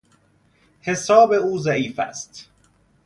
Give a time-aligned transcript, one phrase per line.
[0.81, 2.49] حساب او ضعیف است.